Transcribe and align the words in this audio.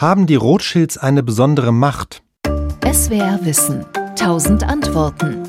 Haben 0.00 0.26
die 0.26 0.36
Rothschilds 0.36 0.96
eine 0.96 1.22
besondere 1.22 1.72
Macht? 1.74 2.22
SWR 2.90 3.38
Wissen. 3.42 3.84
Tausend 4.16 4.64
Antworten. 4.64 5.42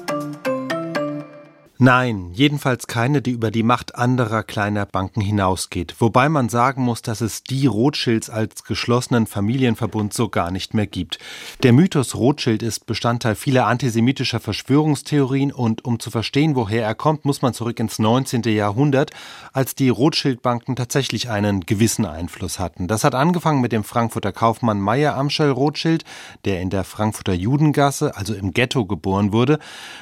Nein, 1.83 2.29
jedenfalls 2.33 2.86
keine, 2.86 3.23
die 3.23 3.31
über 3.31 3.49
die 3.49 3.63
Macht 3.63 3.96
anderer 3.96 4.43
kleiner 4.43 4.86
Banken 4.86 5.20
hinausgeht. 5.20 5.96
Wobei 5.97 6.29
man 6.29 6.47
sagen 6.47 6.84
muss, 6.84 7.02
dass 7.02 7.21
es 7.21 7.43
die 7.43 7.65
Rothschilds 7.65 8.29
als 8.29 8.65
geschlossenen 8.65 9.25
Familienverbund 9.25 10.13
so 10.13 10.29
gar 10.29 10.52
nicht 10.52 10.75
mehr 10.75 10.86
gibt. 10.86 11.17
Der 11.63 11.73
Mythos 11.73 12.13
Rothschild 12.13 12.62
ist 12.62 12.86
Bestandteil 12.86 13.34
vieler 13.34 13.66
antisemitischer 13.66 14.39
Verschwörungstheorien 14.39 15.52
und 15.52 15.84
um 15.84 15.99
zu 15.99 16.12
verstehen, 16.12 16.55
woher 16.55 16.86
er 16.86 16.94
kommt, 16.94 17.25
muss 17.25 17.41
man 17.41 17.55
zurück 17.55 17.80
ins 17.80 17.98
19. 17.98 18.43
Jahrhundert, 18.43 19.09
als 19.52 19.73
die 19.73 19.89
Rothschild-Banken 19.89 20.75
tatsächlich 20.75 21.32
einen 21.32 21.61
gewissen 21.61 22.05
Einfluss 22.05 22.59
hatten. 22.59 22.88
Das 22.88 23.04
hat 23.04 23.16
angefangen 23.16 23.59
mit 23.59 23.71
dem 23.71 23.84
Frankfurter 23.84 24.34
Kaufmann 24.34 24.79
Meyer 24.79 25.18
Amschel 25.18 25.50
Rothschild, 25.50 26.05
der 26.45 26.62
in 26.62 26.70
der 26.70 26.84
Frankfurter 26.84 27.34
Judengasse, 27.34 28.16
also 28.16 28.35
im 28.35 28.54
Ghetto, 28.54 28.85
geboren 28.85 29.34
wurde. 29.34 29.57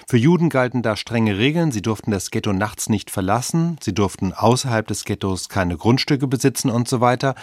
Für 0.09 0.17
Juden 0.17 0.49
galten 0.49 0.81
da 0.81 0.97
strenge 0.97 1.37
Regeln, 1.37 1.68
Regeln. 1.69 1.71
Sie 1.71 1.81
durften 1.81 2.11
das 2.11 2.31
Ghetto 2.31 2.53
nachts 2.53 2.89
nicht 2.89 3.11
verlassen. 3.11 3.77
Sie 3.81 3.93
durften 3.93 4.33
außerhalb 4.33 4.87
des 4.87 5.05
Ghettos 5.05 5.49
keine 5.49 5.77
Grundstücke 5.77 6.27
besitzen 6.27 6.69
und 6.69 6.87
so 6.87 6.99
weiter. 6.99 7.35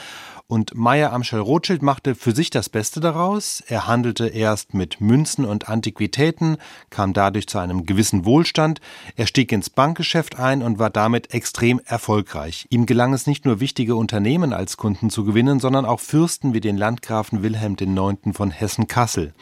Und 0.48 0.77
Meyer 0.77 1.12
Amschel 1.12 1.41
Rothschild 1.41 1.82
machte 1.82 2.14
für 2.14 2.30
sich 2.30 2.50
das 2.50 2.68
Beste 2.68 3.00
daraus. 3.00 3.64
Er 3.66 3.88
handelte 3.88 4.28
erst 4.28 4.74
mit 4.74 5.00
Münzen 5.00 5.45
und 5.45 5.68
Antiquitäten, 5.68 6.59
kam 6.88 7.12
dadurch 7.12 7.48
zu 7.48 7.59
einem 7.59 7.84
gewissen 7.84 8.24
Wohlstand. 8.24 8.80
Er 9.16 9.27
stieg 9.27 9.51
ins 9.51 9.70
Bankgeschäft 9.70 10.38
ein 10.38 10.62
und 10.62 10.78
war 10.78 10.90
damit 10.90 11.34
extrem 11.34 11.80
erfolgreich. 11.84 12.66
Ihm 12.70 12.87
gelang 12.87 13.12
es 13.12 13.27
nicht 13.27 13.45
nur 13.45 13.59
wichtige 13.59 13.96
Unternehmen 13.96 14.52
als 14.52 14.77
Kunden 14.77 15.10
zu 15.10 15.24
gewinnen, 15.24 15.59
sondern 15.59 15.84
auch 15.84 15.98
Fürsten 15.98 16.54
wie 16.54 16.60
den 16.60 16.76
Landgrafen 16.76 17.42
Wilhelm 17.42 17.76
IX. 17.80 18.37
von 18.37 18.52
Hessen-Kassel. 18.52 19.34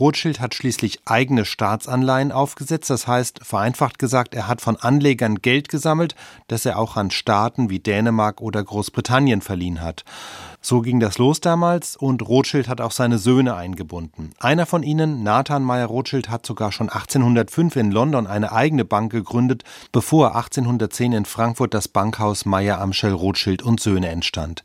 Rothschild 0.00 0.40
hat 0.40 0.56
schließlich 0.56 1.02
eigene 1.04 1.44
Staatsanleihen 1.44 2.32
aufgesetzt, 2.32 2.90
das 2.90 3.06
heißt, 3.06 3.44
vereinfacht 3.44 4.00
gesagt, 4.00 4.34
er 4.34 4.48
hat 4.48 4.60
von 4.60 4.74
Anlegern 4.74 5.36
Geld 5.36 5.68
gesammelt, 5.68 6.16
das 6.48 6.66
er 6.66 6.80
auch 6.80 6.96
an 6.96 7.12
Staaten 7.12 7.70
wie 7.70 7.78
Dänemark 7.78 8.40
oder 8.40 8.64
Großbritannien 8.64 9.42
verliehen 9.42 9.80
hat. 9.80 10.04
So 10.60 10.80
ging 10.80 11.00
das 11.00 11.18
los 11.18 11.40
damals 11.40 11.96
und 11.96 12.26
Rothschild 12.26 12.68
hat 12.68 12.80
auch 12.80 12.92
seine 12.92 13.18
Söhne 13.18 13.56
eingebunden. 13.56 14.30
Einer 14.38 14.64
von 14.64 14.82
ihnen, 14.82 15.22
Nathan 15.22 15.64
Meyer 15.64 15.86
Rothschild, 15.86 16.30
hat 16.30 16.46
sogar 16.46 16.70
schon 16.70 16.88
1805 16.88 17.76
in 17.76 17.90
London 17.90 18.26
eine 18.26 18.52
eigene 18.52 18.84
Bank 18.84 19.10
gegründet, 19.10 19.64
bevor 19.90 20.36
1810 20.36 21.12
in 21.12 21.24
Frankfurt 21.24 21.74
das 21.74 21.88
Bankhaus 21.88 22.44
Meyer 22.44 22.80
Amschel 22.80 23.12
Rothschild 23.12 23.62
und 23.62 23.80
Söhne 23.80 24.08
entstand 24.08 24.62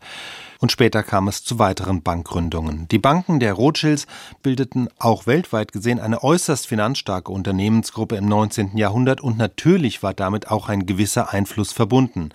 und 0.60 0.72
später 0.72 1.04
kam 1.04 1.28
es 1.28 1.44
zu 1.44 1.60
weiteren 1.60 2.02
Bankgründungen. 2.02 2.88
Die 2.90 3.00
Banken 3.00 3.40
der 3.40 3.54
Rothschilds 3.54 4.08
bildeten 4.44 4.88
auch 5.00 5.28
weltweit 5.28 5.72
gesehen 5.72 6.00
eine 6.00 6.24
äußerst 6.24 6.68
finanzstarke 6.68 7.32
Unternehmensgruppe 7.32 8.16
im 8.16 8.28
19. 8.28 8.78
Jahrhundert 8.78 9.22
und 9.22 9.38
natürlich 9.38 10.04
war 10.04 10.14
damit 10.14 10.50
auch 10.50 10.70
ein 10.70 10.86
gewisser 10.86 11.34
Einfluss 11.34 11.72
verbunden. 11.72 12.30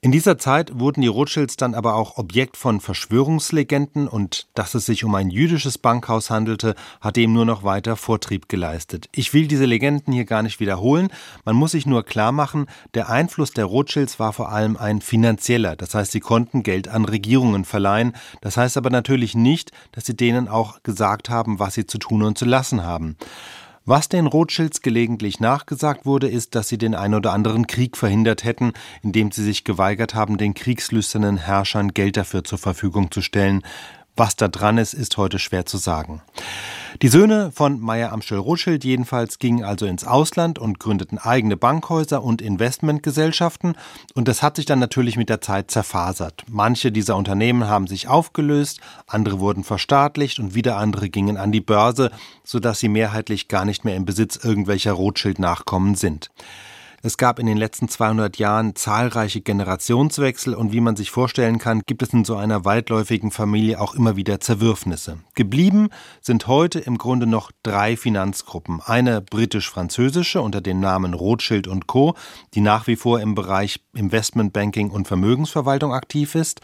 In 0.00 0.10
dieser 0.10 0.36
Zeit 0.36 0.80
wurden 0.80 1.00
die 1.00 1.06
Rothschilds 1.06 1.56
dann 1.56 1.74
aber 1.74 1.94
auch 1.94 2.18
Objekt 2.18 2.56
von 2.56 2.80
Verschwörungslegenden 2.80 4.08
und 4.08 4.48
dass 4.54 4.74
es 4.74 4.86
sich 4.86 5.04
um 5.04 5.14
ein 5.14 5.30
jüdisches 5.30 5.78
Bankhaus 5.78 6.28
handelte, 6.28 6.74
hat 7.00 7.16
dem 7.16 7.32
nur 7.32 7.44
noch 7.44 7.62
weiter 7.62 7.96
Vortrieb 7.96 8.48
geleistet. 8.48 9.08
Ich 9.12 9.32
will 9.32 9.46
diese 9.46 9.64
Legenden 9.64 10.12
hier 10.12 10.24
gar 10.24 10.42
nicht 10.42 10.58
wiederholen, 10.58 11.08
man 11.44 11.54
muss 11.54 11.72
sich 11.72 11.86
nur 11.86 12.02
klar 12.04 12.32
machen, 12.32 12.66
der 12.94 13.08
Einfluss 13.08 13.52
der 13.52 13.64
Rothschilds 13.64 14.18
war 14.18 14.32
vor 14.32 14.50
allem 14.50 14.76
ein 14.76 15.00
finanzieller, 15.00 15.76
das 15.76 15.94
heißt, 15.94 16.12
sie 16.12 16.20
konnten 16.20 16.62
Geld 16.62 16.88
an 16.88 17.04
Regierungen 17.04 17.61
Regierungen 17.62 17.64
verleihen. 17.64 18.12
Das 18.40 18.56
heißt 18.56 18.76
aber 18.76 18.90
natürlich 18.90 19.34
nicht, 19.34 19.70
dass 19.92 20.04
sie 20.04 20.16
denen 20.16 20.48
auch 20.48 20.82
gesagt 20.82 21.30
haben, 21.30 21.58
was 21.58 21.74
sie 21.74 21.86
zu 21.86 21.98
tun 21.98 22.22
und 22.22 22.38
zu 22.38 22.44
lassen 22.44 22.82
haben. 22.82 23.16
Was 23.84 24.08
den 24.08 24.28
Rothschilds 24.28 24.80
gelegentlich 24.80 25.40
nachgesagt 25.40 26.06
wurde, 26.06 26.28
ist, 26.28 26.54
dass 26.54 26.68
sie 26.68 26.78
den 26.78 26.94
ein 26.94 27.14
oder 27.14 27.32
anderen 27.32 27.66
Krieg 27.66 27.96
verhindert 27.96 28.44
hätten, 28.44 28.74
indem 29.02 29.32
sie 29.32 29.42
sich 29.42 29.64
geweigert 29.64 30.14
haben, 30.14 30.38
den 30.38 30.54
kriegslüsternen 30.54 31.36
Herrschern 31.36 31.92
Geld 31.92 32.16
dafür 32.16 32.44
zur 32.44 32.58
Verfügung 32.58 33.10
zu 33.10 33.22
stellen. 33.22 33.62
Was 34.16 34.36
da 34.36 34.48
dran 34.48 34.76
ist, 34.76 34.92
ist 34.92 35.16
heute 35.16 35.38
schwer 35.38 35.64
zu 35.64 35.78
sagen. 35.78 36.20
Die 37.00 37.08
Söhne 37.08 37.50
von 37.50 37.80
Meyer 37.80 38.12
Amschel 38.12 38.38
Rothschild 38.38 38.84
jedenfalls 38.84 39.38
gingen 39.38 39.64
also 39.64 39.86
ins 39.86 40.04
Ausland 40.04 40.58
und 40.58 40.78
gründeten 40.78 41.16
eigene 41.16 41.56
Bankhäuser 41.56 42.22
und 42.22 42.42
Investmentgesellschaften 42.42 43.76
und 44.14 44.28
das 44.28 44.42
hat 44.42 44.56
sich 44.56 44.66
dann 44.66 44.78
natürlich 44.78 45.16
mit 45.16 45.30
der 45.30 45.40
Zeit 45.40 45.70
zerfasert. 45.70 46.44
Manche 46.48 46.92
dieser 46.92 47.16
Unternehmen 47.16 47.66
haben 47.66 47.86
sich 47.86 48.08
aufgelöst, 48.08 48.80
andere 49.06 49.40
wurden 49.40 49.64
verstaatlicht 49.64 50.38
und 50.38 50.54
wieder 50.54 50.76
andere 50.76 51.08
gingen 51.08 51.38
an 51.38 51.50
die 51.50 51.62
Börse, 51.62 52.10
sodass 52.44 52.78
sie 52.78 52.88
mehrheitlich 52.88 53.48
gar 53.48 53.64
nicht 53.64 53.86
mehr 53.86 53.96
im 53.96 54.04
Besitz 54.04 54.36
irgendwelcher 54.36 54.92
Rothschild-Nachkommen 54.92 55.94
sind. 55.94 56.30
Es 57.04 57.16
gab 57.16 57.40
in 57.40 57.46
den 57.46 57.56
letzten 57.56 57.88
200 57.88 58.38
Jahren 58.38 58.76
zahlreiche 58.76 59.40
Generationswechsel 59.40 60.54
und 60.54 60.70
wie 60.70 60.80
man 60.80 60.94
sich 60.94 61.10
vorstellen 61.10 61.58
kann, 61.58 61.82
gibt 61.84 62.00
es 62.00 62.12
in 62.12 62.24
so 62.24 62.36
einer 62.36 62.64
weitläufigen 62.64 63.32
Familie 63.32 63.80
auch 63.80 63.96
immer 63.96 64.14
wieder 64.14 64.38
Zerwürfnisse. 64.38 65.18
Geblieben 65.34 65.88
sind 66.20 66.46
heute 66.46 66.78
im 66.78 66.98
Grunde 66.98 67.26
noch 67.26 67.50
drei 67.64 67.96
Finanzgruppen. 67.96 68.80
Eine 68.80 69.20
britisch-französische 69.20 70.40
unter 70.40 70.60
dem 70.60 70.78
Namen 70.78 71.14
Rothschild 71.14 71.68
Co., 71.88 72.14
die 72.54 72.60
nach 72.60 72.86
wie 72.86 72.94
vor 72.94 73.18
im 73.18 73.34
Bereich 73.34 73.80
Investmentbanking 73.94 74.90
und 74.90 75.08
Vermögensverwaltung 75.08 75.92
aktiv 75.92 76.36
ist. 76.36 76.60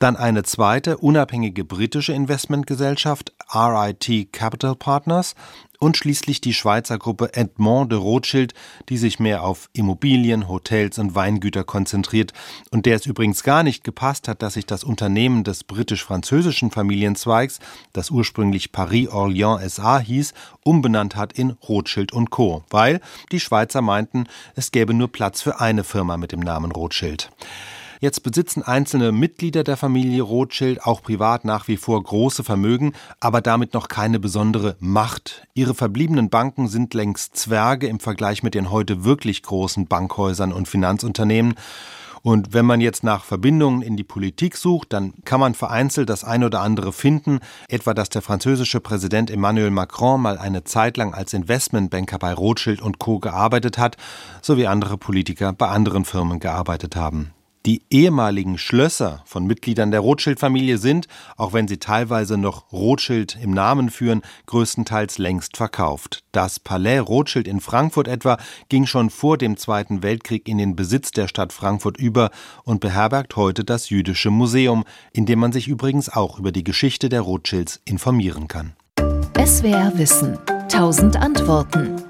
Dann 0.00 0.16
eine 0.16 0.44
zweite 0.44 0.96
unabhängige 0.96 1.62
britische 1.62 2.14
Investmentgesellschaft 2.14 3.34
RIT 3.54 4.32
Capital 4.32 4.74
Partners 4.74 5.34
und 5.78 5.98
schließlich 5.98 6.40
die 6.40 6.54
Schweizer 6.54 6.98
Gruppe 6.98 7.34
Edmond 7.34 7.92
de 7.92 7.98
Rothschild, 7.98 8.54
die 8.88 8.96
sich 8.96 9.20
mehr 9.20 9.44
auf 9.44 9.68
Immobilien, 9.74 10.48
Hotels 10.48 10.98
und 10.98 11.14
Weingüter 11.14 11.64
konzentriert 11.64 12.32
und 12.70 12.86
der 12.86 12.96
es 12.96 13.04
übrigens 13.04 13.42
gar 13.42 13.62
nicht 13.62 13.84
gepasst 13.84 14.26
hat, 14.26 14.40
dass 14.40 14.54
sich 14.54 14.64
das 14.64 14.84
Unternehmen 14.84 15.44
des 15.44 15.64
britisch-französischen 15.64 16.70
Familienzweigs, 16.70 17.60
das 17.92 18.08
ursprünglich 18.08 18.72
Paris 18.72 19.10
Orléans 19.10 19.68
SA 19.68 19.98
hieß, 19.98 20.32
umbenannt 20.64 21.14
hat 21.14 21.34
in 21.34 21.50
Rothschild 21.68 22.12
Co., 22.30 22.64
weil 22.70 23.02
die 23.32 23.40
Schweizer 23.40 23.82
meinten, 23.82 24.24
es 24.56 24.72
gäbe 24.72 24.94
nur 24.94 25.12
Platz 25.12 25.42
für 25.42 25.60
eine 25.60 25.84
Firma 25.84 26.16
mit 26.16 26.32
dem 26.32 26.40
Namen 26.40 26.72
Rothschild. 26.72 27.30
Jetzt 28.02 28.22
besitzen 28.22 28.62
einzelne 28.62 29.12
Mitglieder 29.12 29.62
der 29.62 29.76
Familie 29.76 30.22
Rothschild 30.22 30.82
auch 30.82 31.02
privat 31.02 31.44
nach 31.44 31.68
wie 31.68 31.76
vor 31.76 32.02
große 32.02 32.42
Vermögen, 32.42 32.94
aber 33.20 33.42
damit 33.42 33.74
noch 33.74 33.88
keine 33.88 34.18
besondere 34.18 34.76
Macht. 34.80 35.46
Ihre 35.52 35.74
verbliebenen 35.74 36.30
Banken 36.30 36.66
sind 36.66 36.94
längst 36.94 37.36
Zwerge 37.36 37.88
im 37.88 38.00
Vergleich 38.00 38.42
mit 38.42 38.54
den 38.54 38.70
heute 38.70 39.04
wirklich 39.04 39.42
großen 39.42 39.86
Bankhäusern 39.86 40.54
und 40.54 40.66
Finanzunternehmen. 40.66 41.56
Und 42.22 42.54
wenn 42.54 42.64
man 42.64 42.80
jetzt 42.80 43.04
nach 43.04 43.24
Verbindungen 43.24 43.82
in 43.82 43.98
die 43.98 44.04
Politik 44.04 44.56
sucht, 44.56 44.94
dann 44.94 45.12
kann 45.26 45.40
man 45.40 45.52
vereinzelt 45.52 46.08
das 46.08 46.24
ein 46.24 46.42
oder 46.42 46.62
andere 46.62 46.94
finden, 46.94 47.40
etwa 47.68 47.92
dass 47.92 48.08
der 48.08 48.22
französische 48.22 48.80
Präsident 48.80 49.30
Emmanuel 49.30 49.70
Macron 49.70 50.22
mal 50.22 50.38
eine 50.38 50.64
Zeit 50.64 50.96
lang 50.96 51.12
als 51.12 51.34
Investmentbanker 51.34 52.18
bei 52.18 52.32
Rothschild 52.32 52.80
und 52.80 52.98
Co 52.98 53.18
gearbeitet 53.18 53.76
hat, 53.76 53.98
sowie 54.40 54.66
andere 54.66 54.96
Politiker 54.96 55.52
bei 55.52 55.68
anderen 55.68 56.06
Firmen 56.06 56.40
gearbeitet 56.40 56.96
haben. 56.96 57.34
Die 57.66 57.82
ehemaligen 57.90 58.56
Schlösser 58.56 59.22
von 59.26 59.46
Mitgliedern 59.46 59.90
der 59.90 60.00
Rothschild-Familie 60.00 60.78
sind, 60.78 61.08
auch 61.36 61.52
wenn 61.52 61.68
sie 61.68 61.76
teilweise 61.76 62.38
noch 62.38 62.72
Rothschild 62.72 63.36
im 63.42 63.50
Namen 63.50 63.90
führen, 63.90 64.22
größtenteils 64.46 65.18
längst 65.18 65.58
verkauft. 65.58 66.24
Das 66.32 66.58
Palais 66.58 67.00
Rothschild 67.00 67.46
in 67.46 67.60
Frankfurt 67.60 68.08
etwa 68.08 68.38
ging 68.70 68.86
schon 68.86 69.10
vor 69.10 69.36
dem 69.36 69.58
Zweiten 69.58 70.02
Weltkrieg 70.02 70.48
in 70.48 70.56
den 70.56 70.74
Besitz 70.74 71.10
der 71.10 71.28
Stadt 71.28 71.52
Frankfurt 71.52 71.98
über 71.98 72.30
und 72.64 72.80
beherbergt 72.80 73.36
heute 73.36 73.62
das 73.62 73.90
Jüdische 73.90 74.30
Museum, 74.30 74.84
in 75.12 75.26
dem 75.26 75.38
man 75.38 75.52
sich 75.52 75.68
übrigens 75.68 76.08
auch 76.08 76.38
über 76.38 76.52
die 76.52 76.64
Geschichte 76.64 77.10
der 77.10 77.20
Rothschilds 77.20 77.82
informieren 77.84 78.48
kann. 78.48 78.72
SWR 79.36 79.92
Wissen. 79.96 80.38
Tausend 80.70 81.16
Antworten. 81.16 82.09